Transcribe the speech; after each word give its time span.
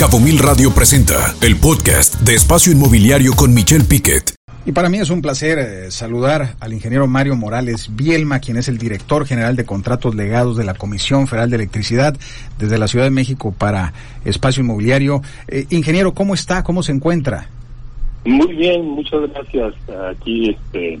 Cabo 0.00 0.18
Mil 0.18 0.38
Radio 0.38 0.72
presenta 0.74 1.34
el 1.42 1.56
podcast 1.56 2.22
de 2.22 2.34
Espacio 2.34 2.72
Inmobiliario 2.72 3.34
con 3.36 3.52
Michelle 3.52 3.84
Piquet. 3.84 4.34
Y 4.64 4.72
para 4.72 4.88
mí 4.88 4.96
es 4.96 5.10
un 5.10 5.20
placer 5.20 5.58
eh, 5.58 5.90
saludar 5.90 6.54
al 6.58 6.72
ingeniero 6.72 7.06
Mario 7.06 7.36
Morales 7.36 7.94
Bielma, 7.94 8.40
quien 8.40 8.56
es 8.56 8.68
el 8.68 8.78
director 8.78 9.26
general 9.26 9.56
de 9.56 9.66
contratos 9.66 10.14
legados 10.14 10.56
de 10.56 10.64
la 10.64 10.72
Comisión 10.72 11.26
Federal 11.26 11.50
de 11.50 11.56
Electricidad 11.56 12.16
desde 12.58 12.78
la 12.78 12.88
Ciudad 12.88 13.04
de 13.04 13.10
México 13.10 13.52
para 13.52 13.92
Espacio 14.24 14.62
Inmobiliario. 14.62 15.20
Eh, 15.48 15.66
ingeniero, 15.68 16.14
¿cómo 16.14 16.32
está? 16.32 16.64
¿Cómo 16.64 16.82
se 16.82 16.92
encuentra? 16.92 17.50
Muy 18.24 18.54
bien, 18.56 18.82
muchas 18.82 19.20
gracias. 19.30 19.74
Aquí, 20.12 20.48
este, 20.48 20.98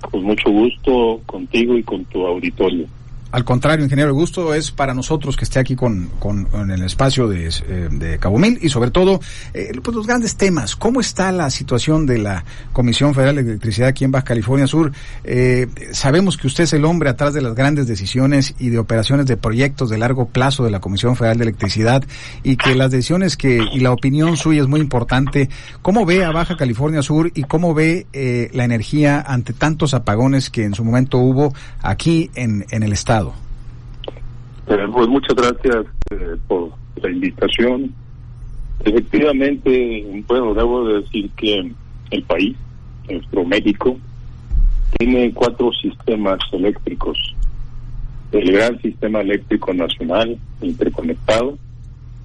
con 0.00 0.24
mucho 0.24 0.50
gusto 0.50 1.20
contigo 1.26 1.78
y 1.78 1.84
con 1.84 2.04
tu 2.06 2.26
auditorio. 2.26 2.88
Al 3.32 3.46
contrario, 3.46 3.82
ingeniero, 3.82 4.10
el 4.10 4.14
gusto 4.14 4.52
es 4.52 4.70
para 4.70 4.92
nosotros 4.92 5.38
que 5.38 5.44
esté 5.44 5.58
aquí 5.58 5.74
con, 5.74 6.10
con, 6.18 6.46
el 6.70 6.82
espacio 6.82 7.28
de, 7.28 7.48
eh, 7.48 7.88
de, 7.90 8.18
Cabo 8.18 8.36
Mil 8.36 8.58
y 8.60 8.68
sobre 8.68 8.90
todo 8.90 9.20
eh, 9.54 9.72
pues 9.82 9.96
los 9.96 10.06
grandes 10.06 10.36
temas. 10.36 10.76
¿Cómo 10.76 11.00
está 11.00 11.32
la 11.32 11.48
situación 11.48 12.04
de 12.04 12.18
la 12.18 12.44
Comisión 12.74 13.14
Federal 13.14 13.36
de 13.36 13.40
Electricidad 13.40 13.88
aquí 13.88 14.04
en 14.04 14.12
Baja 14.12 14.26
California 14.26 14.66
Sur? 14.66 14.92
Eh, 15.24 15.66
sabemos 15.92 16.36
que 16.36 16.46
usted 16.46 16.64
es 16.64 16.74
el 16.74 16.84
hombre 16.84 17.08
atrás 17.08 17.32
de 17.32 17.40
las 17.40 17.54
grandes 17.54 17.86
decisiones 17.86 18.54
y 18.58 18.68
de 18.68 18.78
operaciones 18.78 19.24
de 19.24 19.38
proyectos 19.38 19.88
de 19.88 19.96
largo 19.96 20.26
plazo 20.26 20.62
de 20.64 20.70
la 20.70 20.80
Comisión 20.80 21.16
Federal 21.16 21.38
de 21.38 21.44
Electricidad 21.44 22.04
y 22.42 22.56
que 22.56 22.74
las 22.74 22.90
decisiones 22.90 23.38
que 23.38 23.62
y 23.72 23.80
la 23.80 23.92
opinión 23.92 24.36
suya 24.36 24.60
es 24.60 24.68
muy 24.68 24.80
importante. 24.80 25.48
¿Cómo 25.80 26.04
ve 26.04 26.22
a 26.22 26.32
Baja 26.32 26.58
California 26.58 27.00
Sur 27.00 27.32
y 27.34 27.44
cómo 27.44 27.72
ve 27.72 28.06
la 28.52 28.64
energía 28.64 29.24
ante 29.26 29.54
tantos 29.54 29.94
apagones 29.94 30.50
que 30.50 30.64
en 30.64 30.74
su 30.74 30.84
momento 30.84 31.16
hubo 31.16 31.54
aquí 31.80 32.30
en, 32.34 32.66
en 32.70 32.82
el 32.82 32.92
estado? 32.92 33.21
Pues 34.66 35.08
muchas 35.08 35.34
gracias 35.34 35.86
eh, 36.10 36.36
por 36.46 36.70
la 36.96 37.10
invitación. 37.10 37.92
Efectivamente, 38.84 40.22
bueno, 40.26 40.54
debo 40.54 40.86
decir 40.86 41.30
que 41.36 41.72
el 42.10 42.22
país, 42.24 42.56
nuestro 43.08 43.44
México, 43.44 43.96
tiene 44.98 45.32
cuatro 45.32 45.70
sistemas 45.72 46.38
eléctricos. 46.52 47.18
El 48.30 48.52
gran 48.52 48.80
sistema 48.80 49.20
eléctrico 49.20 49.74
nacional 49.74 50.38
interconectado, 50.60 51.58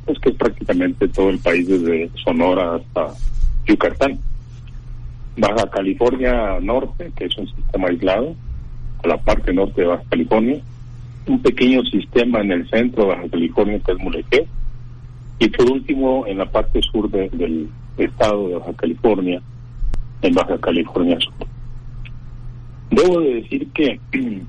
pues 0.06 0.20
que 0.20 0.30
es 0.30 0.36
prácticamente 0.36 1.08
todo 1.10 1.30
el 1.30 1.40
país 1.40 1.68
desde 1.68 2.10
Sonora 2.24 2.76
hasta 2.76 3.14
Yucatán. 3.66 4.20
Baja 5.38 5.70
California 5.70 6.60
Norte, 6.62 7.12
que 7.16 7.26
es 7.26 7.38
un 7.38 7.48
sistema 7.48 7.90
aislado, 7.90 8.36
a 9.04 9.08
la 9.08 9.18
parte 9.18 9.54
norte 9.54 9.82
de 9.82 9.88
Baja 9.88 10.04
California, 10.10 10.60
un 11.28 11.42
pequeño 11.42 11.84
sistema 11.84 12.40
en 12.40 12.52
el 12.52 12.70
centro 12.70 13.04
de 13.04 13.10
Baja 13.10 13.30
California 13.30 13.80
que 13.86 14.38
es 14.38 14.48
y 15.40 15.50
por 15.50 15.72
último 15.72 16.26
en 16.26 16.38
la 16.40 16.46
parte 16.46 16.82
sur 16.82 17.10
del 17.12 17.70
estado 17.98 18.48
de 18.48 18.56
Baja 18.56 18.74
California, 18.74 19.42
en 20.22 20.34
Baja 20.34 20.58
California 20.58 21.18
Sur. 21.20 21.48
Debo 22.90 23.20
de 23.20 23.36
decir 23.36 23.68
que 23.74 24.00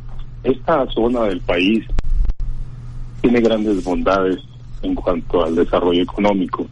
esta 0.45 0.87
zona 0.93 1.25
del 1.25 1.41
país 1.41 1.84
tiene 3.21 3.41
grandes 3.41 3.84
bondades 3.84 4.39
en 4.83 4.95
cuanto 4.95 5.45
al 5.45 5.56
desarrollo 5.56 6.03
económico. 6.03 6.67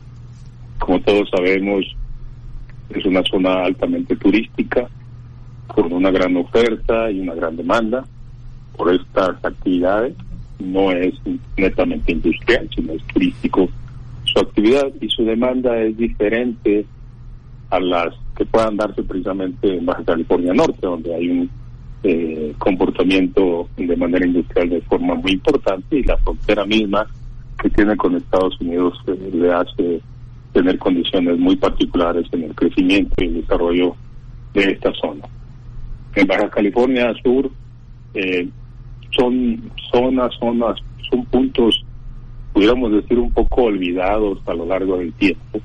Como 0.78 1.00
todos 1.00 1.28
sabemos, 1.28 1.84
es 2.88 3.04
una 3.04 3.22
zona 3.24 3.64
altamente 3.64 4.16
turística, 4.16 4.88
con 5.66 5.92
una 5.92 6.10
gran 6.10 6.36
oferta 6.36 7.10
y 7.10 7.20
una 7.20 7.34
gran 7.34 7.56
demanda 7.56 8.04
por 8.76 8.94
estas 8.94 9.44
actividades. 9.44 10.14
No 10.58 10.90
es 10.90 11.14
netamente 11.56 12.12
industrial, 12.12 12.68
sino 12.74 12.92
es 12.92 13.02
turístico 13.08 13.68
su 14.24 14.40
actividad 14.40 14.88
y 15.00 15.08
su 15.08 15.24
demanda 15.24 15.76
es 15.78 15.96
diferente 15.96 16.84
a 17.70 17.80
las 17.80 18.14
que 18.36 18.44
puedan 18.44 18.76
darse 18.76 19.02
precisamente 19.02 19.76
en 19.76 19.86
Baja 19.86 20.04
California 20.04 20.52
Norte, 20.52 20.86
donde 20.86 21.14
hay 21.14 21.28
un 21.28 21.50
eh, 22.02 22.54
comportamiento 22.58 23.68
de 23.76 23.96
manera 23.96 24.26
industrial 24.26 24.68
de 24.68 24.80
forma 24.82 25.14
muy 25.14 25.32
importante 25.32 25.98
y 25.98 26.02
la 26.02 26.16
frontera 26.18 26.64
misma 26.64 27.06
que 27.60 27.70
tiene 27.70 27.96
con 27.96 28.16
Estados 28.16 28.60
Unidos 28.60 28.98
eh, 29.06 29.30
le 29.32 29.52
hace 29.52 30.00
tener 30.52 30.78
condiciones 30.78 31.38
muy 31.38 31.56
particulares 31.56 32.26
en 32.32 32.44
el 32.44 32.54
crecimiento 32.54 33.14
y 33.18 33.26
el 33.26 33.40
desarrollo 33.40 33.96
de 34.54 34.64
esta 34.72 34.92
zona. 34.94 35.24
En 36.14 36.26
Baja 36.26 36.48
California 36.48 37.12
Sur 37.22 37.50
eh, 38.14 38.48
son 39.10 39.70
zonas, 39.90 40.32
zonas, 40.38 40.80
son 41.10 41.24
puntos, 41.26 41.84
pudiéramos 42.52 42.92
decir, 42.92 43.18
un 43.18 43.32
poco 43.32 43.64
olvidados 43.64 44.38
a 44.46 44.54
lo 44.54 44.66
largo 44.66 44.98
del 44.98 45.12
tiempo, 45.14 45.60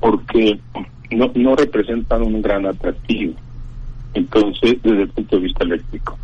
porque 0.00 0.58
no, 1.10 1.30
no 1.34 1.56
representan 1.56 2.22
un 2.22 2.40
gran 2.42 2.66
atractivo. 2.66 3.34
Entonces, 4.14 4.78
desde 4.82 5.02
el 5.02 5.08
punto 5.08 5.36
de 5.36 5.42
vista 5.42 5.64
eléctrico, 5.64 6.18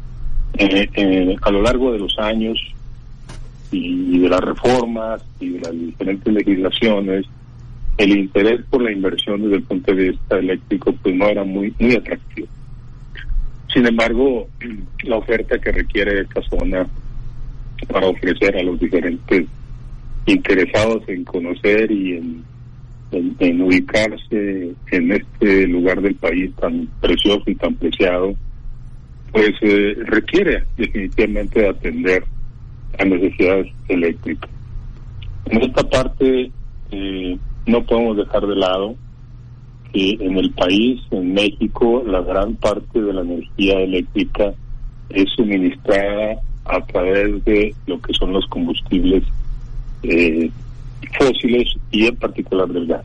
eh, 0.55 0.88
eh, 0.94 1.37
a 1.43 1.50
lo 1.50 1.62
largo 1.62 1.93
de 1.93 1.99
los 1.99 2.19
años 2.19 2.59
y 3.71 4.19
de 4.21 4.28
las 4.28 4.41
reformas 4.41 5.22
y 5.41 5.50
de 5.50 5.61
las 5.61 5.72
diferentes 5.72 6.32
legislaciones, 6.32 7.26
el 7.99 8.19
interés 8.19 8.61
por 8.71 8.82
la 8.82 8.93
inversión 8.93 9.43
desde 9.43 9.56
el 9.56 9.62
punto 9.62 9.94
de 9.94 10.11
vista 10.11 10.38
eléctrico 10.38 10.93
pues 11.03 11.15
no 11.15 11.26
era 11.26 11.44
muy 11.44 11.72
muy 11.78 11.94
atractivo. 11.94 12.49
Sin 13.75 13.85
embargo, 13.87 14.49
la 15.03 15.17
oferta 15.17 15.59
que 15.59 15.73
requiere 15.73 16.21
esta 16.21 16.41
zona 16.43 16.87
para 17.89 18.07
ofrecer 18.07 18.57
a 18.57 18.62
los 18.62 18.79
diferentes 18.79 19.47
interesados 20.27 21.03
en 21.09 21.25
conocer 21.25 21.91
y 21.91 22.17
en, 22.17 22.45
ubicarse 23.61 24.73
en 24.91 25.12
este 25.12 25.67
lugar 25.67 26.01
del 26.01 26.15
país 26.15 26.53
tan 26.55 26.89
precioso 27.01 27.43
y 27.47 27.55
tan 27.57 27.75
preciado, 27.75 28.35
pues 29.33 29.51
eh, 29.62 29.95
requiere 30.05 30.65
definitivamente 30.77 31.61
de 31.61 31.69
atender 31.69 32.25
a 32.99 33.05
necesidades 33.05 33.73
eléctricas. 33.89 34.51
En 35.47 35.62
esta 35.62 35.83
parte 35.89 36.51
eh, 36.93 37.39
no 37.67 37.85
podemos 37.85 38.17
dejar 38.17 38.47
de 38.47 38.56
lado 38.56 38.97
en 39.94 40.37
el 40.37 40.50
país, 40.50 41.00
en 41.12 41.34
México, 41.34 42.03
la 42.06 42.21
gran 42.21 42.56
parte 42.56 43.00
de 43.00 43.12
la 43.12 43.21
energía 43.21 43.78
eléctrica 43.78 44.53
es 45.09 45.31
suministrada 45.37 46.37
a 46.65 46.81
través 46.87 47.44
de 47.44 47.75
lo 47.87 48.00
que 48.00 48.12
son 48.15 48.32
los 48.32 48.44
combustibles 48.49 49.22
eh, 50.03 50.50
fósiles 51.16 51.69
y 51.93 52.06
en 52.06 52.16
particular 52.16 52.69
del 52.69 52.87
gas. 52.87 53.05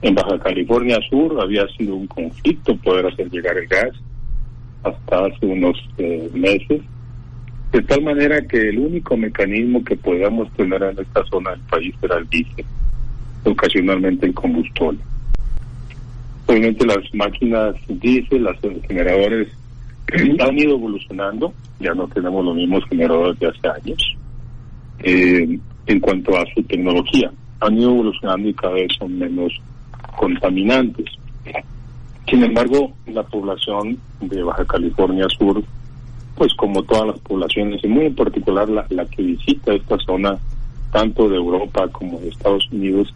En 0.00 0.14
Baja 0.14 0.38
California 0.38 0.98
Sur 1.10 1.38
había 1.40 1.66
sido 1.76 1.96
un 1.96 2.06
conflicto 2.06 2.74
poder 2.76 3.06
hacer 3.06 3.30
llegar 3.30 3.56
el 3.58 3.66
gas 3.66 3.92
hasta 4.84 5.26
hace 5.26 5.46
unos 5.46 5.76
eh, 5.98 6.30
meses, 6.32 6.80
de 7.72 7.82
tal 7.82 8.02
manera 8.02 8.40
que 8.46 8.68
el 8.70 8.78
único 8.78 9.16
mecanismo 9.16 9.84
que 9.84 9.96
podíamos 9.96 10.50
tener 10.52 10.82
en 10.82 10.98
esta 10.98 11.24
zona 11.26 11.50
del 11.50 11.60
país 11.60 11.94
era 12.00 12.18
el 12.18 12.28
diésel, 12.28 12.64
ocasionalmente 13.44 14.26
el 14.26 14.34
combustible. 14.34 14.98
Obviamente 16.46 16.86
las 16.86 17.14
máquinas 17.14 17.74
diésel, 17.88 18.42
los 18.42 18.56
generadores 18.86 19.48
han 20.40 20.58
ido 20.58 20.72
evolucionando, 20.72 21.52
ya 21.80 21.94
no 21.94 22.06
tenemos 22.08 22.44
los 22.44 22.54
mismos 22.54 22.84
generadores 22.88 23.38
de 23.38 23.48
hace 23.48 23.68
años. 23.68 24.16
Eh, 25.00 25.58
en 25.86 26.00
cuanto 26.00 26.36
a 26.36 26.44
su 26.54 26.62
tecnología, 26.62 27.30
han 27.60 27.78
ido 27.78 27.90
evolucionando 27.90 28.48
y 28.48 28.54
cada 28.54 28.74
vez 28.74 28.92
son 28.98 29.18
menos 29.18 29.52
contaminantes. 30.16 31.06
Sin 32.28 32.42
embargo, 32.42 32.92
la 33.06 33.22
población 33.22 33.98
de 34.20 34.42
Baja 34.42 34.64
California 34.64 35.26
Sur, 35.28 35.62
pues 36.36 36.54
como 36.54 36.82
todas 36.82 37.08
las 37.08 37.18
poblaciones, 37.20 37.84
y 37.84 37.88
muy 37.88 38.06
en 38.06 38.14
particular 38.14 38.68
la, 38.68 38.86
la 38.90 39.04
que 39.06 39.22
visita 39.22 39.74
esta 39.74 39.98
zona, 39.98 40.38
tanto 40.90 41.28
de 41.28 41.36
Europa 41.36 41.86
como 41.88 42.18
de 42.20 42.28
Estados 42.28 42.66
Unidos, 42.72 43.14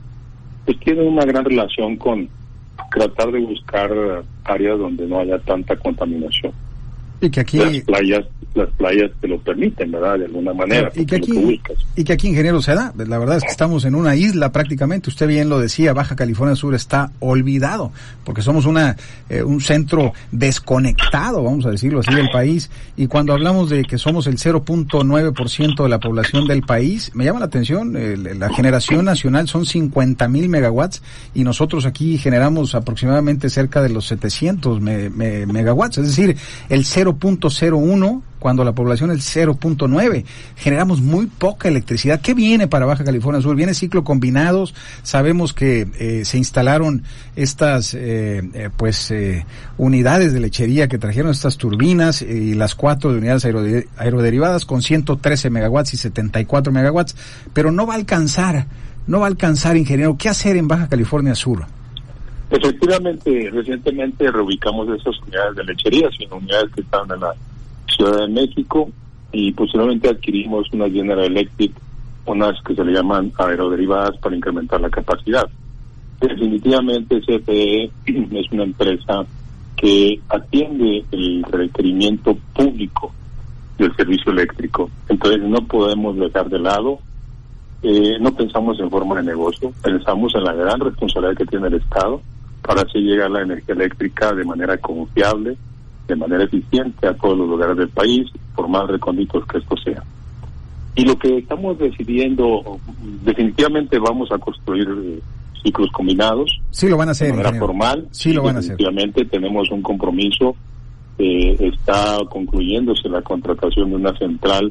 pues 0.66 0.78
tiene 0.80 1.02
una 1.02 1.24
gran 1.24 1.44
relación 1.44 1.96
con 1.96 2.28
tratar 2.90 3.32
de 3.32 3.40
buscar 3.40 3.90
áreas 4.44 4.78
donde 4.78 5.06
no 5.06 5.20
haya 5.20 5.38
tanta 5.40 5.76
contaminación. 5.76 6.54
Y 7.20 7.30
que 7.30 7.40
aquí... 7.40 7.58
Las 7.58 7.80
playas 7.82 8.24
las 8.58 8.68
playas 8.70 9.10
te 9.20 9.28
lo 9.28 9.38
permiten, 9.38 9.92
¿verdad? 9.92 10.18
De 10.18 10.24
alguna 10.26 10.52
manera. 10.52 10.90
Y 10.94 11.06
que, 11.06 11.16
aquí, 11.16 11.60
y 11.96 12.04
que 12.04 12.12
aquí, 12.12 12.28
ingeniero, 12.28 12.60
se 12.60 12.74
da. 12.74 12.92
La 12.96 13.18
verdad 13.18 13.36
es 13.38 13.44
que 13.44 13.50
estamos 13.50 13.84
en 13.84 13.94
una 13.94 14.16
isla 14.16 14.52
prácticamente. 14.52 15.10
Usted 15.10 15.28
bien 15.28 15.48
lo 15.48 15.58
decía, 15.58 15.92
Baja 15.92 16.16
California 16.16 16.56
Sur 16.56 16.74
está 16.74 17.12
olvidado, 17.20 17.92
porque 18.24 18.42
somos 18.42 18.66
una 18.66 18.96
eh, 19.28 19.42
un 19.42 19.60
centro 19.60 20.12
desconectado, 20.32 21.42
vamos 21.42 21.66
a 21.66 21.70
decirlo 21.70 22.00
así, 22.00 22.14
del 22.14 22.30
país. 22.30 22.70
Y 22.96 23.06
cuando 23.06 23.32
hablamos 23.32 23.70
de 23.70 23.84
que 23.84 23.96
somos 23.98 24.26
el 24.26 24.36
0.9% 24.36 25.82
de 25.82 25.88
la 25.88 26.00
población 26.00 26.46
del 26.46 26.62
país, 26.62 27.12
me 27.14 27.24
llama 27.24 27.40
la 27.40 27.46
atención, 27.46 27.96
la 28.38 28.50
generación 28.50 29.04
nacional 29.04 29.48
son 29.48 29.66
50 29.66 30.28
mil 30.28 30.48
megawatts 30.48 31.02
y 31.34 31.44
nosotros 31.44 31.86
aquí 31.86 32.18
generamos 32.18 32.74
aproximadamente 32.74 33.50
cerca 33.50 33.82
de 33.82 33.90
los 33.90 34.06
700 34.06 34.80
megawatts, 34.80 35.98
es 35.98 36.06
decir, 36.06 36.36
el 36.68 36.84
0 36.84 37.07
0.01 37.08 38.22
cuando 38.38 38.64
la 38.64 38.72
población 38.72 39.10
es 39.10 39.36
0.9. 39.36 40.24
Generamos 40.56 41.00
muy 41.00 41.26
poca 41.26 41.68
electricidad. 41.68 42.20
¿Qué 42.20 42.34
viene 42.34 42.68
para 42.68 42.86
Baja 42.86 43.04
California 43.04 43.40
Sur? 43.42 43.56
Viene 43.56 43.74
ciclo 43.74 44.04
combinados. 44.04 44.74
Sabemos 45.02 45.52
que 45.52 45.88
eh, 45.98 46.24
se 46.24 46.38
instalaron 46.38 47.02
estas 47.36 47.94
eh, 47.94 48.42
eh, 48.54 48.70
pues 48.76 49.12
unidades 49.76 50.32
de 50.32 50.40
lechería 50.40 50.88
que 50.88 50.98
trajeron 50.98 51.30
estas 51.30 51.56
turbinas 51.56 52.22
y 52.22 52.54
las 52.54 52.74
cuatro 52.74 53.12
de 53.12 53.18
unidades 53.18 53.44
aeroderivadas 53.96 54.64
con 54.64 54.82
113 54.82 55.50
megawatts 55.50 55.94
y 55.94 55.96
74 55.96 56.72
megawatts, 56.72 57.16
pero 57.52 57.72
no 57.72 57.86
va 57.86 57.94
a 57.94 57.96
alcanzar, 57.96 58.66
no 59.06 59.20
va 59.20 59.26
a 59.26 59.28
alcanzar, 59.28 59.76
ingeniero. 59.76 60.16
¿Qué 60.16 60.28
hacer 60.28 60.56
en 60.56 60.68
Baja 60.68 60.88
California 60.88 61.34
Sur? 61.34 61.77
Efectivamente, 62.50 63.50
recientemente 63.52 64.30
reubicamos 64.30 64.88
esas 64.88 65.20
unidades 65.20 65.56
de 65.56 65.64
lechería, 65.64 66.08
sino 66.16 66.36
unidades 66.36 66.72
que 66.72 66.80
estaban 66.80 67.10
en 67.12 67.20
la 67.20 67.34
Ciudad 67.86 68.20
de 68.20 68.28
México 68.28 68.88
y 69.32 69.52
posteriormente 69.52 70.08
adquirimos 70.08 70.66
unas 70.72 70.90
General 70.90 71.24
Electric, 71.24 71.72
unas 72.24 72.60
que 72.62 72.74
se 72.74 72.84
le 72.84 72.92
llaman 72.92 73.32
aeroderivadas 73.38 74.16
para 74.18 74.34
incrementar 74.34 74.80
la 74.80 74.88
capacidad. 74.88 75.46
Definitivamente 76.20 77.20
CFE 77.20 77.84
es 78.06 78.52
una 78.52 78.64
empresa 78.64 79.26
que 79.76 80.18
atiende 80.30 81.04
el 81.12 81.42
requerimiento 81.44 82.36
público 82.54 83.12
del 83.76 83.94
servicio 83.94 84.32
eléctrico. 84.32 84.90
Entonces 85.08 85.42
no 85.42 85.58
podemos 85.66 86.16
dejar 86.16 86.48
de 86.48 86.58
lado, 86.58 86.98
eh, 87.82 88.16
no 88.20 88.34
pensamos 88.34 88.80
en 88.80 88.90
forma 88.90 89.16
de 89.16 89.24
negocio, 89.24 89.70
pensamos 89.82 90.34
en 90.34 90.44
la 90.44 90.54
gran 90.54 90.80
responsabilidad 90.80 91.36
que 91.36 91.46
tiene 91.46 91.68
el 91.68 91.74
Estado 91.74 92.22
para 92.68 92.82
así 92.82 92.98
llegar 92.98 93.30
la 93.30 93.40
energía 93.40 93.74
eléctrica 93.74 94.30
de 94.34 94.44
manera 94.44 94.76
confiable, 94.76 95.56
de 96.06 96.16
manera 96.16 96.44
eficiente 96.44 97.06
a 97.08 97.14
todos 97.14 97.38
los 97.38 97.48
lugares 97.48 97.78
del 97.78 97.88
país, 97.88 98.30
por 98.54 98.68
más 98.68 98.86
recónditos 98.86 99.46
que 99.46 99.56
esto 99.56 99.74
sea. 99.82 100.04
Y 100.94 101.06
lo 101.06 101.18
que 101.18 101.38
estamos 101.38 101.78
decidiendo, 101.78 102.78
definitivamente 103.24 103.98
vamos 103.98 104.30
a 104.32 104.36
construir 104.36 104.86
eh, 104.86 105.18
ciclos 105.62 105.90
combinados. 105.92 106.60
Sí, 106.70 106.90
lo 106.90 106.98
van 106.98 107.08
a 107.08 107.12
hacer. 107.12 107.28
De 107.28 107.38
manera 107.38 107.58
formal. 107.58 108.06
Sí, 108.10 108.34
lo 108.34 108.42
van 108.42 108.56
a 108.56 108.58
hacer. 108.58 108.76
Definitivamente 108.76 109.24
tenemos 109.24 109.70
un 109.70 109.80
compromiso. 109.80 110.54
Eh, 111.16 111.56
está 111.72 112.18
concluyéndose 112.28 113.08
la 113.08 113.22
contratación 113.22 113.88
de 113.88 113.96
una 113.96 114.14
central 114.18 114.70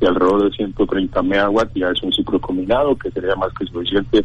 de 0.00 0.06
alrededor 0.06 0.50
de 0.50 0.54
130 0.54 1.22
megawatts. 1.22 1.72
Ya 1.74 1.88
es 1.88 2.02
un 2.02 2.12
ciclo 2.12 2.38
combinado 2.42 2.94
que 2.94 3.10
sería 3.10 3.34
más 3.36 3.54
que 3.58 3.64
suficiente 3.64 4.22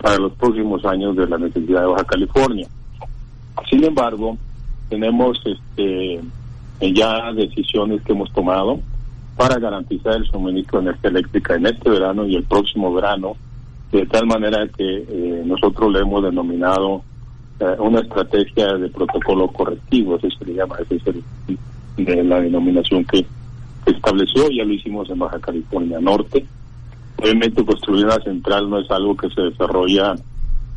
para 0.00 0.18
los 0.18 0.32
próximos 0.32 0.84
años 0.84 1.16
de 1.16 1.26
la 1.26 1.38
necesidad 1.38 1.82
de 1.82 1.86
Baja 1.86 2.04
California. 2.04 2.66
Sin 3.68 3.84
embargo, 3.84 4.36
tenemos 4.88 5.40
este, 5.44 6.20
ya 6.80 7.32
decisiones 7.32 8.02
que 8.02 8.12
hemos 8.12 8.32
tomado 8.32 8.80
para 9.36 9.58
garantizar 9.58 10.16
el 10.16 10.26
suministro 10.26 10.80
de 10.80 10.88
energía 10.88 11.10
eléctrica 11.10 11.54
en 11.54 11.66
este 11.66 11.90
verano 11.90 12.26
y 12.26 12.36
el 12.36 12.44
próximo 12.44 12.92
verano, 12.92 13.36
de 13.92 14.06
tal 14.06 14.26
manera 14.26 14.66
que 14.68 15.04
eh, 15.08 15.42
nosotros 15.44 15.92
le 15.92 16.00
hemos 16.00 16.22
denominado 16.22 17.02
eh, 17.60 17.76
una 17.78 18.00
estrategia 18.00 18.74
de 18.74 18.88
protocolo 18.88 19.48
correctivo, 19.48 20.16
eso 20.16 20.28
se 20.30 20.54
llama, 20.54 20.76
es 20.88 21.04
de 21.96 22.24
la 22.24 22.40
denominación 22.40 23.04
que 23.04 23.26
estableció, 23.86 24.48
ya 24.50 24.64
lo 24.64 24.72
hicimos 24.72 25.10
en 25.10 25.18
Baja 25.18 25.38
California 25.40 26.00
Norte. 26.00 26.46
Obviamente 27.22 27.64
construir 27.66 28.06
una 28.06 28.18
central 28.20 28.70
no 28.70 28.80
es 28.80 28.90
algo 28.90 29.14
que 29.14 29.28
se 29.28 29.42
desarrolla 29.42 30.14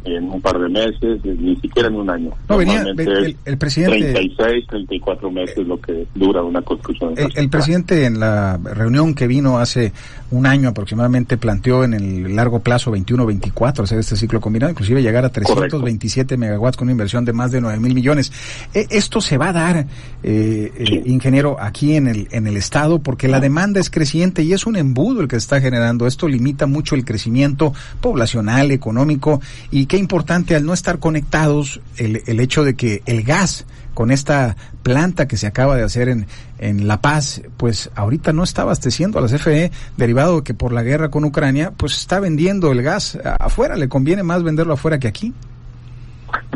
en 0.06 0.30
un 0.30 0.42
par 0.42 0.60
de 0.60 0.70
meses, 0.70 1.24
ni 1.24 1.56
siquiera 1.58 1.88
en 1.88 1.96
un 1.96 2.10
año. 2.10 2.32
No, 2.50 2.58
venía 2.58 2.82
el, 2.82 3.58
presidente... 3.58 4.14
36, 4.14 4.68
34 4.68 5.32
meses 5.32 5.68
lo 5.68 5.80
que 5.80 6.06
dura 6.16 6.44
una 6.44 6.62
construcción. 6.62 7.14
El, 7.36 7.50
presidente 7.50 8.06
en 8.06 8.20
la 8.20 8.58
reunión 8.58 9.14
que 9.14 9.28
vino 9.28 9.60
hace 9.60 9.94
un 10.32 10.46
año 10.46 10.70
aproximadamente 10.70 11.38
planteó 11.38 11.84
en 11.84 11.94
el 11.94 12.36
largo 12.36 12.60
plazo 12.60 12.92
21-24 12.92 13.84
hacer 13.84 14.00
este 14.00 14.16
ciclo 14.16 14.42
combinado, 14.42 14.72
inclusive 14.72 15.02
llegar 15.02 15.26
a 15.26 15.30
327 15.30 16.38
megawatts 16.38 16.78
con 16.78 16.88
una 16.88 16.94
inversión 16.94 17.26
de 17.26 17.34
más 17.34 17.52
de 17.52 17.62
9 17.62 17.80
mil 17.80 17.94
millones. 17.94 18.32
E, 18.74 18.88
esto 18.90 19.22
se 19.22 19.38
va 19.38 19.50
a 19.50 19.54
dar, 19.54 19.78
eh, 19.78 19.86
eh, 20.24 21.04
ingeniero, 21.06 21.58
aquí 21.60 21.96
en 21.96 22.08
el, 22.08 22.28
en 22.32 22.48
el 22.48 22.58
Estado 22.58 23.00
porque 23.00 23.28
la 23.28 23.40
demanda 23.40 23.80
es 23.80 23.90
creciente 23.90 24.44
y 24.44 24.54
es 24.54 24.66
un 24.66 24.76
embudo 24.76 25.22
el 25.22 25.28
que 25.28 25.36
se 25.36 25.44
está 25.44 25.62
generando. 25.62 26.08
Esto 26.08 26.28
limita 26.28 26.68
mucho 26.68 26.96
el 26.96 27.06
crecimiento 27.06 27.74
poblacional, 28.02 28.72
económico 28.72 29.42
y 29.72 29.86
qué 29.94 30.00
importante 30.00 30.56
al 30.56 30.66
no 30.66 30.74
estar 30.74 30.98
conectados 30.98 31.80
el, 31.98 32.24
el 32.26 32.40
hecho 32.40 32.64
de 32.64 32.76
que 32.76 33.04
el 33.06 33.22
gas 33.22 33.68
con 33.94 34.10
esta 34.10 34.56
planta 34.82 35.28
que 35.28 35.38
se 35.38 35.46
acaba 35.46 35.76
de 35.76 35.84
hacer 35.84 36.10
en, 36.10 36.26
en 36.58 36.88
La 36.88 37.00
Paz, 37.00 37.44
pues 37.58 37.92
ahorita 37.94 38.34
no 38.34 38.42
está 38.42 38.64
abasteciendo 38.64 39.20
a 39.20 39.22
la 39.22 39.28
CFE, 39.28 39.70
derivado 39.96 40.38
de 40.38 40.44
que 40.44 40.56
por 40.56 40.74
la 40.74 40.82
guerra 40.82 41.12
con 41.12 41.26
Ucrania, 41.26 41.74
pues 41.78 41.96
está 41.96 42.20
vendiendo 42.20 42.72
el 42.72 42.82
gas 42.82 43.20
afuera, 43.40 43.76
le 43.76 43.88
conviene 43.88 44.24
más 44.24 44.42
venderlo 44.42 44.74
afuera 44.74 44.98
que 44.98 45.08
aquí. 45.08 45.32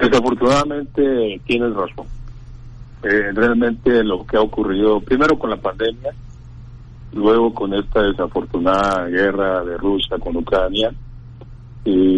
Desafortunadamente 0.01 1.39
tienes 1.45 1.75
razón. 1.75 2.07
Eh, 3.03 3.33
realmente 3.35 4.03
lo 4.03 4.25
que 4.25 4.37
ha 4.37 4.41
ocurrido, 4.41 4.99
primero 4.99 5.37
con 5.37 5.51
la 5.51 5.57
pandemia, 5.57 6.11
luego 7.13 7.53
con 7.53 7.71
esta 7.75 8.01
desafortunada 8.01 9.05
guerra 9.05 9.63
de 9.63 9.77
Rusia 9.77 10.17
con 10.17 10.35
Ucrania, 10.37 10.91
y 11.87 12.16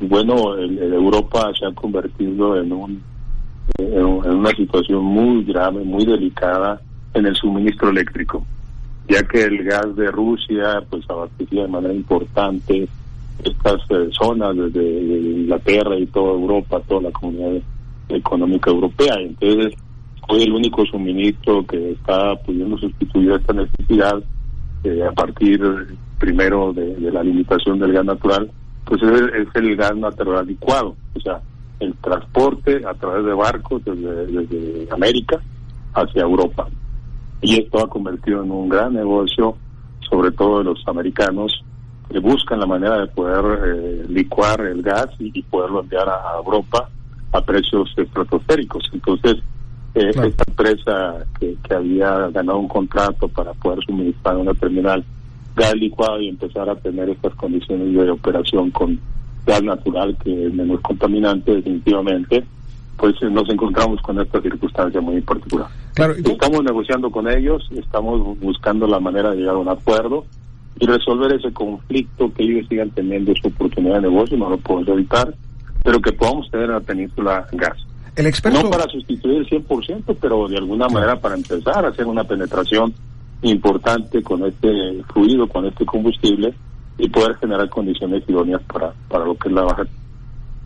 bueno, 0.00 0.56
Europa 0.56 1.52
se 1.58 1.66
ha 1.66 1.72
convertido 1.72 2.58
en, 2.58 2.72
un, 2.72 3.02
en, 3.78 4.02
una 4.02 4.50
situación 4.50 5.04
muy 5.04 5.44
grave, 5.44 5.84
muy 5.84 6.04
delicada 6.06 6.80
en 7.12 7.26
el 7.26 7.34
suministro 7.36 7.90
eléctrico, 7.90 8.44
ya 9.08 9.22
que 9.24 9.42
el 9.42 9.62
gas 9.62 9.94
de 9.96 10.10
Rusia 10.10 10.82
pues 10.88 11.08
abastecía 11.08 11.62
de 11.62 11.68
manera 11.68 11.94
importante 11.94 12.88
estas 13.44 13.80
eh, 13.90 14.08
zonas 14.10 14.56
desde 14.56 14.82
Inglaterra 14.82 15.98
y 15.98 16.06
toda 16.06 16.32
Europa, 16.32 16.80
toda 16.86 17.02
la 17.02 17.10
comunidad 17.10 17.62
económica 18.08 18.70
europea. 18.70 19.14
Entonces, 19.18 19.74
hoy 20.28 20.42
el 20.42 20.52
único 20.52 20.84
suministro 20.86 21.66
que 21.66 21.92
está 21.92 22.36
pudiendo 22.36 22.78
sustituir 22.78 23.32
esta 23.32 23.52
necesidad 23.52 24.22
eh, 24.84 25.02
a 25.02 25.12
partir 25.12 25.60
primero 26.18 26.72
de 26.72 27.10
la 27.10 27.22
limitación 27.22 27.78
del 27.78 27.92
gas 27.92 28.04
natural 28.04 28.50
pues 28.84 29.02
es, 29.02 29.48
el 29.54 29.76
gas 29.76 29.96
natural 29.96 30.46
licuado, 30.46 30.96
o 31.14 31.20
sea, 31.20 31.40
el 31.78 31.94
transporte 31.96 32.82
a 32.86 32.94
través 32.94 33.24
de 33.24 33.34
barcos 33.34 33.82
desde, 33.84 34.88
América 34.90 35.40
hacia 35.94 36.22
Europa. 36.22 36.68
Y 37.42 37.60
esto 37.60 37.78
ha 37.78 37.88
convertido 37.88 38.42
en 38.42 38.50
un 38.50 38.68
gran 38.68 38.94
negocio, 38.94 39.56
sobre 40.08 40.30
todo 40.32 40.58
de 40.58 40.64
los 40.64 40.86
americanos, 40.86 41.64
que 42.10 42.18
buscan 42.18 42.60
la 42.60 42.66
manera 42.66 42.98
de 42.98 43.06
poder 43.06 43.44
eh, 43.64 44.04
licuar 44.08 44.60
el 44.62 44.82
gas 44.82 45.08
y, 45.18 45.42
poderlo 45.42 45.80
enviar 45.80 46.08
a, 46.08 46.36
Europa 46.44 46.88
a 47.32 47.40
precios 47.40 47.92
estratosféricos. 47.96 48.90
Entonces, 48.92 49.36
eh, 49.94 50.10
esta 50.10 50.44
empresa 50.48 51.24
que, 51.38 51.56
que 51.62 51.74
había 51.74 52.28
ganado 52.28 52.58
un 52.58 52.68
contrato 52.68 53.28
para 53.28 53.52
poder 53.54 53.78
suministrar 53.84 54.36
una 54.36 54.52
terminal 54.54 55.04
gas 55.60 55.74
licuado 55.74 56.20
y 56.20 56.28
empezar 56.28 56.68
a 56.70 56.76
tener 56.76 57.10
estas 57.10 57.34
condiciones 57.34 57.92
de 57.92 58.10
operación 58.10 58.70
con 58.70 58.98
gas 59.46 59.62
natural 59.62 60.16
que 60.22 60.46
es 60.46 60.54
menos 60.54 60.80
contaminante 60.80 61.54
definitivamente, 61.54 62.44
pues 62.96 63.14
eh, 63.22 63.30
nos 63.30 63.48
encontramos 63.50 64.00
con 64.00 64.18
esta 64.20 64.40
circunstancia 64.40 65.00
muy 65.00 65.20
particular. 65.20 65.68
Claro, 65.94 66.14
estamos 66.14 66.64
negociando 66.64 67.10
con 67.10 67.28
ellos, 67.28 67.68
estamos 67.76 68.38
buscando 68.38 68.86
la 68.86 69.00
manera 69.00 69.30
de 69.30 69.36
llegar 69.36 69.56
a 69.56 69.58
un 69.58 69.68
acuerdo 69.68 70.24
y 70.78 70.86
resolver 70.86 71.32
ese 71.34 71.52
conflicto 71.52 72.32
que 72.32 72.44
ellos 72.44 72.66
sigan 72.68 72.90
teniendo 72.90 73.34
su 73.36 73.48
oportunidad 73.48 73.96
de 73.96 74.08
negocio, 74.08 74.38
no 74.38 74.48
lo 74.48 74.56
podemos 74.58 74.88
evitar, 74.88 75.34
pero 75.84 76.00
que 76.00 76.12
podamos 76.12 76.50
tener 76.50 76.66
en 76.66 76.72
la 76.72 76.80
península 76.80 77.46
gas. 77.52 77.76
El 78.16 78.26
experto... 78.26 78.62
No 78.62 78.70
para 78.70 78.84
sustituir 78.84 79.38
el 79.38 79.48
100%, 79.48 80.16
pero 80.20 80.48
de 80.48 80.56
alguna 80.56 80.88
manera 80.88 81.16
para 81.16 81.34
empezar 81.34 81.84
a 81.84 81.88
hacer 81.88 82.06
una 82.06 82.24
penetración 82.24 82.94
importante 83.42 84.22
con 84.22 84.44
este 84.44 85.02
fluido, 85.12 85.48
con 85.48 85.66
este 85.66 85.84
combustible 85.86 86.54
y 86.98 87.08
poder 87.08 87.36
generar 87.36 87.68
condiciones 87.68 88.22
idóneas 88.28 88.62
para, 88.62 88.92
para 89.08 89.24
lo 89.24 89.34
que 89.34 89.48
es 89.48 89.54
la 89.54 89.62
baja 89.62 89.84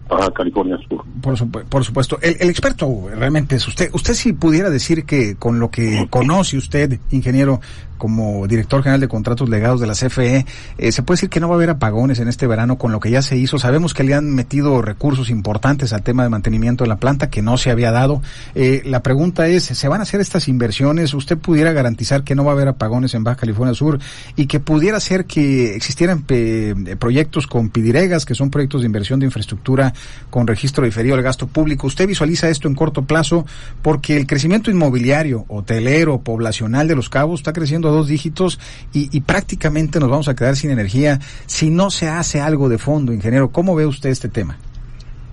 Baja 0.09 0.31
California 0.33 0.77
Sur. 0.89 1.05
Por, 1.23 1.65
por 1.67 1.85
supuesto. 1.85 2.19
El, 2.21 2.37
el, 2.41 2.51
experto 2.51 3.09
realmente 3.15 3.57
es 3.57 3.67
usted. 3.67 3.91
Usted 3.93 4.15
si 4.15 4.33
pudiera 4.33 4.71
decir 4.71 5.05
que 5.05 5.37
con 5.37 5.59
lo 5.59 5.71
que 5.71 6.07
conoce 6.11 6.57
usted, 6.57 6.99
ingeniero, 7.11 7.61
como 8.05 8.47
director 8.47 8.83
general 8.83 9.01
de 9.01 9.09
contratos 9.09 9.49
legados 9.49 9.81
de 9.81 9.87
la 9.87 9.95
CFE, 9.95 10.45
eh, 10.77 10.93
se 10.93 11.03
puede 11.03 11.17
decir 11.17 11.31
que 11.31 11.41
no 11.41 11.49
va 11.49 11.55
a 11.55 11.57
haber 11.57 11.71
apagones 11.71 12.19
en 12.19 12.29
este 12.29 12.47
verano 12.47 12.77
con 12.77 12.93
lo 12.93 13.01
que 13.01 13.11
ya 13.11 13.23
se 13.23 13.39
hizo. 13.39 13.59
Sabemos 13.59 13.95
que 13.95 14.05
le 14.05 14.13
han 14.13 14.35
metido 14.35 14.83
recursos 14.83 15.31
importantes 15.31 15.95
al 15.95 16.03
tema 16.03 16.23
de 16.23 16.29
mantenimiento 16.29 16.85
de 16.85 16.89
la 16.89 16.97
planta 16.97 17.31
que 17.31 17.41
no 17.41 17.57
se 17.57 17.71
había 17.71 17.93
dado. 17.93 18.21
Eh, 18.55 18.83
la 18.85 19.03
pregunta 19.03 19.47
es, 19.47 19.65
¿se 19.65 19.89
van 19.89 20.01
a 20.01 20.03
hacer 20.03 20.21
estas 20.21 20.49
inversiones? 20.49 21.15
¿Usted 21.15 21.39
pudiera 21.39 21.73
garantizar 21.73 22.25
que 22.25 22.35
no 22.35 22.45
va 22.45 22.51
a 22.51 22.55
haber 22.55 22.69
apagones 22.69 23.15
en 23.15 23.25
Baja 23.25 23.39
California 23.39 23.75
Sur 23.75 23.99
y 24.37 24.49
que 24.49 24.61
pudiera 24.61 25.01
ser 25.01 25.25
que 25.25 25.75
existieran 25.75 26.27
proyectos 26.99 27.47
con 27.47 27.71
Pidiregas, 27.71 28.27
que 28.27 28.35
son 28.35 28.51
proyectos 28.51 28.83
de 28.83 28.87
inversión 28.87 29.19
de 29.19 29.25
infraestructura 29.25 29.94
con 30.31 30.47
registro 30.47 30.85
diferido 30.85 31.17
del 31.17 31.25
gasto 31.25 31.47
público. 31.47 31.87
¿Usted 31.87 32.07
visualiza 32.07 32.49
esto 32.49 32.69
en 32.69 32.75
corto 32.75 33.03
plazo? 33.03 33.47
Porque 33.83 34.17
el 34.17 34.27
crecimiento 34.27 34.71
inmobiliario, 34.71 35.45
hotelero, 35.49 36.21
poblacional 36.21 36.89
de 36.89 36.97
los 36.97 37.09
cabos 37.09 37.41
está 37.41 37.53
creciendo 37.53 37.89
a 37.89 37.93
dos 37.93 38.09
dígitos 38.09 38.59
y, 38.93 39.15
y 39.17 39.21
prácticamente 39.21 40.01
nos 40.01 40.11
vamos 40.11 40.29
a 40.29 40.35
quedar 40.35 40.57
sin 40.57 40.71
energía 40.71 41.21
si 41.47 41.71
no 41.71 41.91
se 41.91 42.09
hace 42.09 42.41
algo 42.41 42.69
de 42.69 42.79
fondo, 42.79 43.13
ingeniero. 43.13 43.51
¿Cómo 43.51 43.75
ve 43.75 43.87
usted 43.87 44.11
este 44.11 44.29
tema? 44.29 44.57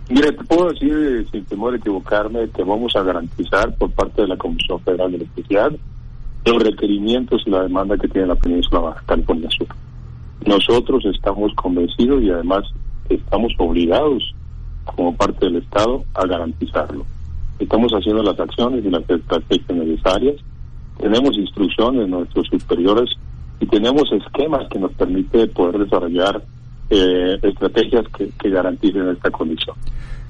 Mire, 0.09 0.33
te 0.33 0.43
puedo 0.43 0.69
decir, 0.69 0.93
eh, 0.93 1.25
sin 1.31 1.45
temor 1.45 1.73
a 1.73 1.77
equivocarme, 1.77 2.49
que 2.49 2.63
vamos 2.63 2.93
a 2.97 3.03
garantizar 3.03 3.73
por 3.75 3.91
parte 3.91 4.23
de 4.23 4.27
la 4.27 4.37
Comisión 4.37 4.79
Federal 4.81 5.11
de 5.11 5.17
Electricidad 5.17 5.71
los 6.45 6.63
requerimientos 6.63 7.43
y 7.45 7.49
la 7.49 7.63
demanda 7.63 7.97
que 7.97 8.07
tiene 8.07 8.27
la 8.27 8.35
península 8.35 8.81
Baja 8.81 9.03
California 9.05 9.49
Sur. 9.51 9.67
Nosotros 10.45 11.05
estamos 11.05 11.53
convencidos 11.55 12.23
y 12.23 12.31
además 12.31 12.63
estamos 13.09 13.53
obligados 13.57 14.33
como 14.95 15.15
parte 15.15 15.45
del 15.45 15.57
Estado 15.57 16.03
a 16.13 16.25
garantizarlo. 16.25 17.05
Estamos 17.59 17.91
haciendo 17.91 18.23
las 18.23 18.39
acciones 18.39 18.83
y 18.83 18.89
las 18.89 19.07
estrategias 19.09 19.77
necesarias, 19.77 20.35
tenemos 20.99 21.37
instrucciones 21.37 22.01
de 22.01 22.07
nuestros 22.07 22.47
superiores 22.47 23.09
y 23.59 23.65
tenemos 23.65 24.11
esquemas 24.11 24.67
que 24.69 24.79
nos 24.79 24.91
permite 24.93 25.47
poder 25.47 25.79
desarrollar 25.79 26.41
eh, 26.89 27.39
estrategias 27.41 28.07
que, 28.09 28.29
que 28.39 28.49
garanticen 28.49 29.09
esta 29.09 29.31
condición. 29.31 29.75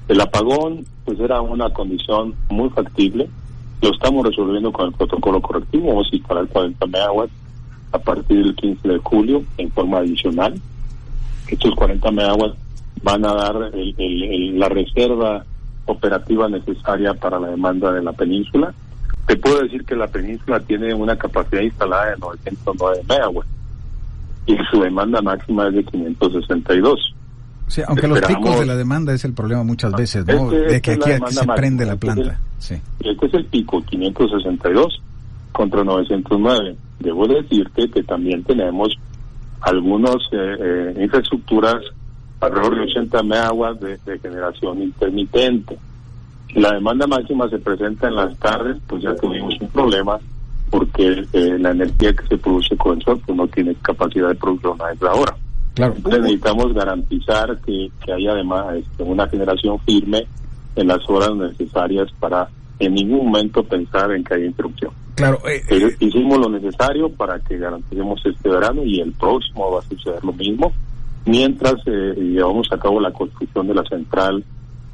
El 0.08 0.20
apagón 0.20 0.84
pues 1.04 1.18
era 1.20 1.40
una 1.40 1.70
condición 1.70 2.34
muy 2.50 2.68
factible, 2.70 3.28
lo 3.80 3.92
estamos 3.92 4.26
resolviendo 4.26 4.72
con 4.72 4.86
el 4.86 4.92
protocolo 4.92 5.40
correctivo, 5.40 5.88
vamos 5.88 6.08
a 6.12 6.16
instalar 6.16 6.46
40 6.48 6.86
megawatts 6.86 7.32
a 7.92 7.98
partir 7.98 8.44
del 8.44 8.54
15 8.54 8.88
de 8.88 8.98
julio 8.98 9.42
en 9.58 9.70
forma 9.70 9.98
adicional. 9.98 10.54
Estos 11.48 11.74
40 11.74 12.10
megawatts 12.10 12.56
van 13.02 13.24
a 13.24 13.34
dar 13.34 13.70
el, 13.74 13.94
el, 13.98 14.58
la 14.58 14.68
reserva 14.68 15.44
operativa 15.86 16.48
necesaria 16.48 17.14
para 17.14 17.38
la 17.38 17.48
demanda 17.48 17.92
de 17.92 18.02
la 18.02 18.12
península. 18.12 18.72
Te 19.26 19.36
puedo 19.36 19.60
decir 19.62 19.84
que 19.84 19.96
la 19.96 20.06
península 20.06 20.60
tiene 20.60 20.94
una 20.94 21.16
capacidad 21.16 21.62
instalada 21.62 22.10
de 22.10 22.16
909 22.18 23.02
megawatts 23.08 23.48
y 24.46 24.56
su 24.70 24.80
demanda 24.80 25.22
máxima 25.22 25.68
es 25.68 25.74
de 25.74 25.84
562. 25.84 27.14
Sí, 27.68 27.80
aunque 27.86 28.06
Esperamos, 28.06 28.20
los 28.20 28.38
picos 28.38 28.60
de 28.60 28.66
la 28.66 28.76
demanda 28.76 29.14
es 29.14 29.24
el 29.24 29.32
problema 29.32 29.62
muchas 29.62 29.92
veces, 29.92 30.26
¿no? 30.26 30.52
Este, 30.52 30.72
de 30.74 30.80
que 30.80 30.90
aquí 30.92 31.10
se 31.28 31.46
prende 31.46 31.86
la 31.86 31.96
planta. 31.96 32.38
Este, 32.58 32.76
sí. 32.76 32.82
este 33.00 33.26
es 33.26 33.34
el 33.34 33.44
pico, 33.46 33.82
562 33.82 35.00
contra 35.52 35.84
909. 35.84 36.76
Debo 37.00 37.26
decirte 37.26 37.88
que 37.88 38.02
también 38.02 38.42
tenemos 38.44 38.94
algunas 39.60 40.16
eh, 40.32 40.56
eh, 40.60 40.94
infraestructuras 41.02 41.82
alrededor 42.42 42.76
de 42.76 42.82
80 42.82 43.22
megawatts 43.22 43.80
de, 43.80 43.98
de, 44.04 44.18
generación 44.18 44.82
intermitente. 44.82 45.78
Si 46.48 46.60
la 46.60 46.72
demanda 46.72 47.06
máxima 47.06 47.48
se 47.48 47.58
presenta 47.58 48.08
en 48.08 48.16
las 48.16 48.36
tardes, 48.38 48.76
pues 48.86 49.02
ya 49.02 49.14
tuvimos 49.16 49.54
un 49.60 49.68
problema 49.68 50.18
porque 50.70 51.24
eh, 51.34 51.58
la 51.58 51.70
energía 51.70 52.14
que 52.14 52.26
se 52.26 52.38
produce 52.38 52.76
con 52.78 52.96
el 52.96 53.04
sol 53.04 53.20
pues 53.24 53.36
no 53.36 53.46
tiene 53.46 53.74
capacidad 53.82 54.28
de 54.28 54.34
producción 54.34 54.80
a 54.80 54.90
esa 54.90 55.12
hora. 55.12 55.36
Claro. 55.74 55.94
Entonces 55.96 56.22
necesitamos 56.22 56.72
garantizar 56.74 57.58
que, 57.60 57.90
que 58.04 58.12
haya 58.12 58.32
además 58.32 58.76
este, 58.76 59.02
una 59.02 59.28
generación 59.28 59.78
firme 59.80 60.26
en 60.76 60.88
las 60.88 61.08
horas 61.08 61.34
necesarias 61.36 62.08
para 62.18 62.48
en 62.78 62.94
ningún 62.94 63.26
momento 63.26 63.62
pensar 63.62 64.12
en 64.12 64.24
que 64.24 64.34
haya 64.34 64.46
interrupción. 64.46 64.92
Claro. 65.14 65.38
Eh, 65.46 65.62
eh, 65.68 65.96
hicimos 66.00 66.38
lo 66.38 66.48
necesario 66.48 67.10
para 67.10 67.38
que 67.40 67.58
garanticemos 67.58 68.20
este 68.24 68.48
verano 68.48 68.82
y 68.82 69.00
el 69.00 69.12
próximo 69.12 69.72
va 69.72 69.80
a 69.80 69.82
suceder 69.82 70.24
lo 70.24 70.32
mismo, 70.32 70.72
mientras 71.24 71.74
eh, 71.86 72.14
llevamos 72.16 72.68
a 72.72 72.78
cabo 72.78 73.00
la 73.00 73.12
construcción 73.12 73.66
de 73.66 73.74
la 73.74 73.84
central 73.84 74.44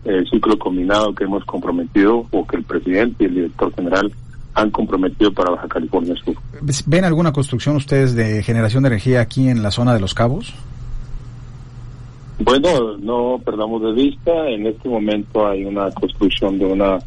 eh, 0.05 0.25
ciclo 0.31 0.59
combinado 0.59 1.15
que 1.15 1.25
hemos 1.25 1.45
comprometido 1.45 2.27
o 2.31 2.47
que 2.47 2.57
el 2.57 2.65
presidente 2.65 3.25
y 3.25 3.27
el 3.27 3.35
director 3.35 3.75
general 3.75 4.13
han 4.55 4.71
comprometido 4.71 5.33
para 5.33 5.51
Baja 5.51 5.69
California 5.69 6.15
Sur. 6.25 6.35
¿Ven 6.87 7.05
alguna 7.05 7.33
construcción 7.33 7.77
ustedes 7.77 8.15
de 8.15 8.43
generación 8.43 8.83
de 8.83 8.89
energía 8.89 9.21
aquí 9.21 9.49
en 9.49 9.63
la 9.63 9.71
zona 9.71 9.95
de 9.95 10.01
Los 10.01 10.15
Cabos? 10.15 10.55
Bueno, 12.41 12.97
no 12.99 13.41
perdamos 13.45 13.83
de 13.83 13.93
vista, 13.93 14.49
en 14.49 14.67
este 14.67 14.89
momento 14.89 15.47
hay 15.47 15.65
una 15.65 15.91
construcción 15.91 16.59
de 16.59 16.67
una 16.67 16.99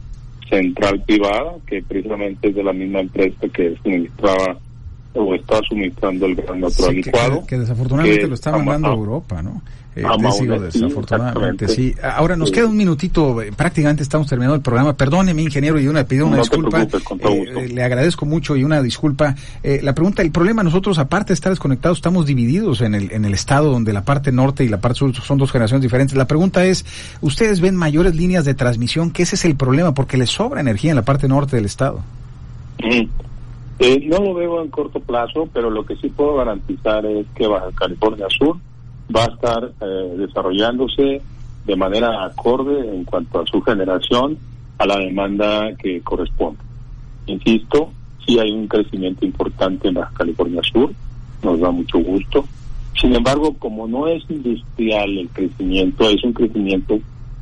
central 0.50 1.01
privada 1.06 1.54
que 1.66 1.82
precisamente 1.82 2.50
es 2.50 2.56
de 2.56 2.63
la 2.63 2.74
misma 2.74 3.00
empresa 3.00 3.48
que 3.48 3.75
suministraba 3.82 4.58
o 5.13 5.36
está 5.36 5.60
suministrando 5.68 6.25
el 6.25 6.36
gas 6.36 6.58
natural 6.58 6.91
sí, 6.91 7.03
licuado. 7.03 7.41
Que, 7.41 7.48
que 7.48 7.60
desafortunadamente 7.60 8.22
que 8.22 8.27
lo 8.27 8.36
está 8.36 8.51
mandando 8.51 8.88
a 8.88 8.94
Europa, 8.94 9.41
¿no? 9.41 9.62
Eh, 9.94 10.03
desafortunadamente, 10.72 11.68
sí. 11.68 11.94
Ahora 12.01 12.38
nos 12.38 12.48
sí. 12.48 12.56
queda 12.56 12.68
un 12.68 12.77
minutito, 12.77 13.41
eh, 13.41 13.51
prácticamente 13.51 14.03
estamos 14.03 14.25
terminando 14.27 14.56
el 14.56 14.62
programa. 14.62 14.96
Perdóneme, 14.96 15.41
ingeniero, 15.41 15.80
y 15.82 15.88
una 15.88 16.06
pido 16.06 16.27
una 16.27 16.38
no 16.38 16.44
disculpa. 16.44 16.82
Eh, 16.82 17.68
le 17.74 17.84
agradezco 17.84 18.25
mucho 18.25 18.56
y 18.56 18.63
una 18.63 18.82
disculpa. 18.82 19.36
Eh, 19.63 19.82
la 19.84 19.94
pregunta, 19.94 20.22
el 20.22 20.32
problema, 20.32 20.63
nosotros 20.63 20.98
aparte 20.98 21.30
de 21.30 21.34
estar 21.34 21.51
desconectados, 21.51 21.98
estamos 21.98 22.25
divididos 22.25 22.80
en 22.80 22.96
el, 22.96 23.12
en 23.12 23.25
el 23.25 23.34
estado 23.34 23.70
donde 23.70 23.91
la 23.91 24.03
parte 24.03 24.32
norte 24.32 24.63
y 24.63 24.70
la 24.70 24.80
parte 24.80 25.00
sur 25.00 25.13
son 25.13 25.38
dos 25.38 25.51
generaciones 25.51 25.82
diferentes. 25.82 26.15
La 26.15 26.27
pregunta 26.27 26.63
es, 26.65 26.86
¿ustedes 27.20 27.60
ven 27.60 27.75
mayores 27.75 28.15
líneas 28.15 28.46
de 28.46 28.53
transmisión? 28.53 29.12
Que 29.12 29.24
ese 29.24 29.36
es 29.36 29.44
el 29.44 29.56
problema, 29.56 29.94
porque 29.94 30.15
les 30.15 30.30
sobra 30.30 30.62
energía 30.62 30.91
en 30.91 30.96
la 30.96 31.03
parte 31.03 31.27
norte 31.27 31.58
del 31.58 31.65
estado. 31.65 32.01
Mm. 32.82 33.31
Eh, 33.84 34.00
no 34.06 34.20
lo 34.20 34.36
veo 34.36 34.62
en 34.62 34.70
corto 34.70 35.00
plazo, 35.00 35.50
pero 35.52 35.72
lo 35.72 35.84
que 35.84 35.96
sí 35.96 36.10
puedo 36.10 36.36
garantizar 36.36 37.04
es 37.04 37.26
que 37.34 37.48
Baja 37.48 37.72
California 37.74 38.28
Sur 38.30 38.58
va 39.14 39.24
a 39.24 39.34
estar 39.34 39.72
eh, 39.82 40.14
desarrollándose 40.18 41.20
de 41.66 41.76
manera 41.76 42.24
acorde 42.24 42.78
en 42.96 43.04
cuanto 43.06 43.42
a 43.42 43.46
su 43.48 43.60
generación 43.64 44.38
a 44.78 44.86
la 44.86 44.98
demanda 44.98 45.76
que 45.80 46.00
corresponde. 46.02 46.60
Insisto, 47.26 47.90
sí 48.24 48.38
hay 48.38 48.52
un 48.52 48.68
crecimiento 48.68 49.26
importante 49.26 49.88
en 49.88 49.96
Baja 49.96 50.12
California 50.14 50.62
Sur, 50.62 50.92
nos 51.42 51.60
da 51.60 51.72
mucho 51.72 51.98
gusto. 51.98 52.46
Sin 53.02 53.16
embargo, 53.16 53.56
como 53.58 53.88
no 53.88 54.08
es 54.08 54.24
industrial 54.30 55.18
el 55.18 55.30
crecimiento, 55.30 56.08
es 56.08 56.24
un 56.24 56.34
crecimiento 56.34 57.00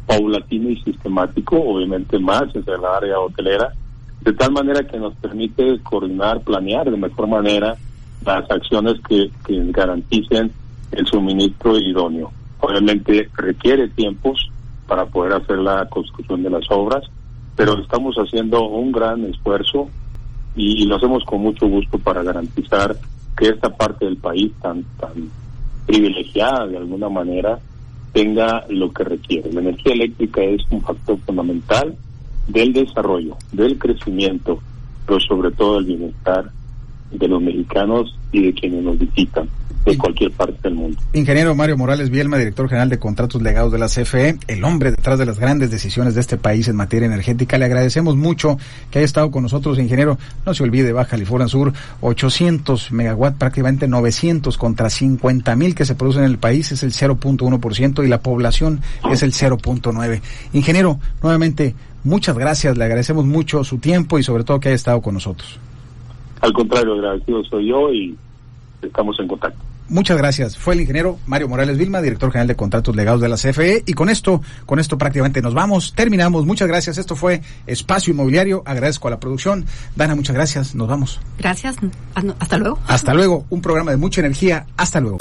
paulatino 0.08 0.70
y 0.70 0.82
sistemático, 0.84 1.58
obviamente 1.58 2.18
más 2.18 2.44
es 2.56 2.66
el 2.66 2.86
área 2.86 3.20
hotelera, 3.20 3.74
de 4.22 4.34
tal 4.34 4.52
manera 4.52 4.86
que 4.86 5.00
nos 5.00 5.14
permite 5.16 5.80
coordinar, 5.82 6.42
planear 6.42 6.90
de 6.90 6.98
mejor 6.98 7.28
manera 7.28 7.76
las 8.26 8.50
acciones 8.52 8.96
que, 9.08 9.32
que 9.46 9.72
garanticen 9.72 10.52
el 10.92 11.08
suministro 11.08 11.78
idóneo. 11.78 12.32
Obviamente 12.60 13.30
requiere 13.38 13.88
tiempos 13.90 14.50
para 14.88 15.06
poder 15.06 15.34
hacer 15.34 15.60
la 15.60 15.86
construcción 15.86 16.44
de 16.44 16.50
las 16.50 16.66
obras, 16.70 17.04
pero 17.56 17.80
estamos 17.80 18.16
haciendo 18.16 18.68
un 18.68 18.92
gran 18.92 19.24
esfuerzo 19.26 19.90
y, 20.56 20.84
y 20.84 20.86
lo 20.86 20.98
hacemos 20.98 21.24
con 21.24 21.42
mucho 21.42 21.68
gusto 21.68 21.98
para 22.00 22.24
garantizar 22.24 22.96
que 23.38 23.50
esta 23.50 23.70
parte 23.70 24.06
del 24.06 24.18
país 24.18 24.52
tan, 24.62 24.84
tan 25.00 25.30
privilegiada 25.86 26.68
de 26.68 26.78
alguna 26.78 27.08
manera 27.08 27.58
tenga 28.12 28.66
lo 28.70 28.92
que 28.92 29.04
requiere. 29.04 29.54
La 29.54 29.62
energía 29.62 29.94
eléctrica 29.94 30.42
es 30.42 30.62
un 30.72 30.82
factor 30.82 31.18
fundamental 31.20 31.96
del 32.50 32.74
desarrollo, 32.74 33.38
del 33.52 33.78
crecimiento, 33.78 34.60
pero 35.06 35.20
sobre 35.20 35.52
todo 35.52 35.76
del 35.76 35.86
bienestar 35.86 36.52
de 37.12 37.28
los 37.28 37.42
mexicanos 37.42 38.16
y 38.32 38.44
de 38.44 38.54
quienes 38.54 38.84
nos 38.84 39.00
visitan 39.00 39.50
de 39.86 39.98
cualquier 39.98 40.32
parte 40.32 40.58
del 40.64 40.76
mundo. 40.76 40.98
Ingeniero 41.14 41.56
Mario 41.56 41.78
Morales 41.78 42.10
Bielma, 42.10 42.38
director 42.38 42.68
general 42.68 42.90
de 42.90 43.00
contratos 43.00 43.42
legados 43.42 43.72
de 43.72 43.80
la 43.80 43.88
CFE, 43.88 44.38
el 44.48 44.64
hombre 44.64 44.92
detrás 44.92 45.18
de 45.18 45.26
las 45.26 45.40
grandes 45.40 45.72
decisiones 45.72 46.16
de 46.16 46.22
este 46.22 46.38
país 46.38 46.68
en 46.68 46.76
materia 46.76 47.06
energética. 47.06 47.58
Le 47.58 47.66
agradecemos 47.66 48.16
mucho 48.16 48.58
que 48.92 49.00
haya 49.00 49.06
estado 49.06 49.32
con 49.32 49.44
nosotros, 49.44 49.80
ingeniero. 49.80 50.18
No 50.46 50.54
se 50.54 50.64
olvide, 50.64 50.92
Baja 50.92 51.12
California 51.12 51.48
Sur, 51.48 51.74
800 52.02 52.92
megawatt, 52.92 53.38
prácticamente 53.38 53.88
900 53.88 54.58
contra 54.58 54.90
50 54.90 55.56
mil 55.56 55.76
que 55.76 55.86
se 55.86 55.96
producen 55.96 56.24
en 56.24 56.32
el 56.32 56.38
país, 56.38 56.72
es 56.72 56.84
el 56.84 56.92
0.1% 56.92 58.06
y 58.06 58.08
la 58.08 58.22
población 58.22 58.82
es 59.10 59.24
el 59.24 59.32
0.9. 59.32 60.22
Ingeniero, 60.54 61.00
nuevamente, 61.24 61.76
muchas 62.04 62.38
gracias, 62.38 62.78
le 62.78 62.84
agradecemos 62.86 63.26
mucho 63.26 63.64
su 63.64 63.78
tiempo 63.78 64.20
y 64.20 64.24
sobre 64.24 64.44
todo 64.44 64.60
que 64.60 64.70
haya 64.70 64.76
estado 64.76 65.02
con 65.02 65.14
nosotros. 65.14 65.60
Al 66.42 66.54
contrario, 66.54 66.94
agradecido 66.94 67.44
soy 67.46 67.68
yo 67.68 67.94
y 67.94 68.16
estamos 68.82 69.20
en 69.20 69.28
contacto. 69.28 69.60
Muchas 69.90 70.18
gracias. 70.18 70.56
Fue 70.56 70.76
el 70.76 70.82
ingeniero 70.82 71.18
Mario 71.26 71.50
Morales 71.50 71.78
Vilma, 71.78 72.00
director 72.02 72.32
general 72.32 72.48
de 72.48 72.56
contratos 72.56 72.96
legados 72.96 73.22
de 73.22 73.30
la 73.30 73.36
CFE. 73.36 73.84
Y 73.88 73.94
con 73.94 74.10
esto, 74.10 74.42
con 74.68 74.80
esto 74.80 75.00
prácticamente 75.00 75.42
nos 75.42 75.56
vamos. 75.56 75.94
Terminamos. 75.96 76.46
Muchas 76.46 76.68
gracias. 76.68 77.00
Esto 77.00 77.16
fue 77.16 77.42
Espacio 77.66 78.14
Inmobiliario. 78.14 78.62
Agradezco 78.66 79.08
a 79.08 79.12
la 79.12 79.20
producción. 79.20 79.66
Dana, 79.96 80.16
muchas 80.16 80.36
gracias. 80.36 80.76
Nos 80.76 80.88
vamos. 80.88 81.20
Gracias. 81.40 81.76
Hasta 82.40 82.58
luego. 82.58 82.80
Hasta 82.88 83.14
luego. 83.16 83.46
Un 83.50 83.62
programa 83.62 83.90
de 83.90 83.98
mucha 83.98 84.22
energía. 84.22 84.68
Hasta 84.78 85.00
luego. 85.00 85.18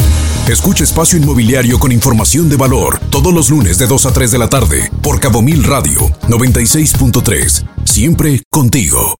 Escucha 0.48 0.82
Espacio 0.82 1.18
Inmobiliario 1.18 1.78
con 1.78 1.92
información 1.92 2.48
de 2.48 2.56
valor 2.56 2.98
todos 3.10 3.34
los 3.34 3.50
lunes 3.50 3.76
de 3.76 3.86
2 3.86 4.06
a 4.06 4.12
3 4.14 4.30
de 4.30 4.38
la 4.38 4.48
tarde 4.48 4.90
por 5.02 5.20
Cabo 5.20 5.42
Mil 5.42 5.62
Radio 5.62 6.08
96.3. 6.26 7.68
Siempre 7.84 8.42
contigo. 8.50 9.14